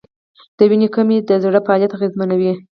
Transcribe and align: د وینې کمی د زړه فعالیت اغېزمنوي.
د 0.57 0.59
وینې 0.69 0.87
کمی 0.95 1.17
د 1.21 1.29
زړه 1.43 1.59
فعالیت 1.65 1.91
اغېزمنوي. 1.95 2.53